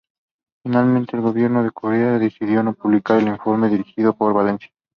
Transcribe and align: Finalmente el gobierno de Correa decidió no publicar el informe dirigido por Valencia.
Finalmente 0.65 1.15
el 1.15 1.21
gobierno 1.21 1.63
de 1.63 1.69
Correa 1.69 2.17
decidió 2.17 2.63
no 2.63 2.73
publicar 2.73 3.19
el 3.19 3.27
informe 3.27 3.69
dirigido 3.69 4.15
por 4.17 4.33
Valencia. 4.33 4.71